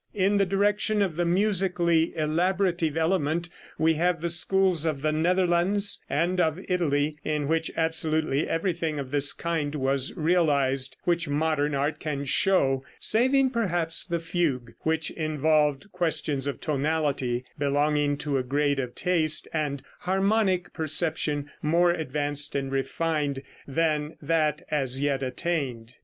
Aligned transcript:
In 0.15 0.37
the 0.37 0.47
direction 0.47 1.03
of 1.03 1.15
the 1.15 1.27
musically 1.27 2.11
elaborative 2.17 2.97
element 2.97 3.49
we 3.77 3.93
have 3.93 4.19
the 4.19 4.29
schools 4.29 4.83
of 4.83 5.03
the 5.03 5.11
Netherlands 5.11 6.01
and 6.09 6.39
of 6.41 6.57
Italy, 6.67 7.19
in 7.23 7.47
which 7.47 7.69
absolutely 7.77 8.49
everything 8.49 8.97
of 8.97 9.11
this 9.11 9.31
kind 9.31 9.75
was 9.75 10.11
realized 10.15 10.97
which 11.03 11.27
modern 11.29 11.75
art 11.75 11.99
can 11.99 12.25
show, 12.25 12.83
saving 12.99 13.51
perhaps 13.51 14.03
the 14.03 14.19
fugue, 14.19 14.73
which 14.79 15.11
involved 15.11 15.91
questions 15.91 16.47
of 16.47 16.59
tonality 16.59 17.45
belonging 17.59 18.17
to 18.17 18.39
a 18.39 18.43
grade 18.43 18.79
of 18.79 18.95
taste 18.95 19.47
and 19.53 19.83
harmonic 19.99 20.73
perception 20.73 21.51
more 21.61 21.91
advanced 21.91 22.55
and 22.55 22.71
refined 22.71 23.43
than 23.67 24.15
that 24.19 24.63
as 24.71 24.99
yet 24.99 25.21
attained. 25.21 25.93